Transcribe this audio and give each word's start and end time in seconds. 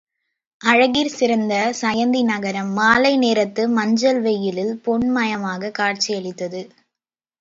அழகிற் 0.61 1.09
சிறந்த 1.09 1.73
சயந்தி 1.81 2.23
நகரம் 2.23 2.71
மாலை 2.71 3.17
நேரத்து 3.17 3.69
மஞ்சள் 3.69 4.21
வெயிலில் 4.21 4.81
பொன் 4.83 5.07
மயமாகக் 5.15 5.73
காட்சி 5.73 6.13
அளித்தது. 6.15 6.63